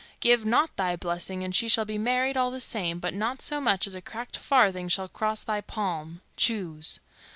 [0.19, 3.61] Give not thy blessing, and she shall be married all the same, but not so
[3.61, 6.21] much as a cracked farthing shall cross thy palm.
[6.35, 6.99] Choose."